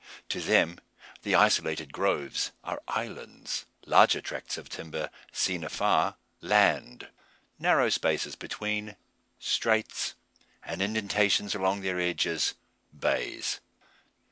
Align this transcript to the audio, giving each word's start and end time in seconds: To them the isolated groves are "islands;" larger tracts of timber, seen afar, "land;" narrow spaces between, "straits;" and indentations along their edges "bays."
To 0.29 0.41
them 0.41 0.79
the 1.21 1.35
isolated 1.35 1.93
groves 1.93 2.51
are 2.63 2.81
"islands;" 2.87 3.65
larger 3.85 4.19
tracts 4.19 4.57
of 4.57 4.67
timber, 4.67 5.11
seen 5.31 5.63
afar, 5.63 6.15
"land;" 6.41 7.09
narrow 7.59 7.89
spaces 7.89 8.35
between, 8.35 8.95
"straits;" 9.37 10.15
and 10.63 10.81
indentations 10.81 11.53
along 11.53 11.81
their 11.81 11.99
edges 11.99 12.55
"bays." 12.99 13.59